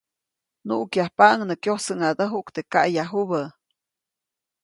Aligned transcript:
Nuʼkyajpaʼuŋ 0.67 1.39
nä 1.49 1.55
kyosäʼŋadäjuʼk 1.63 2.47
teʼ 2.55 2.67
kaʼyajubä. 2.73 3.41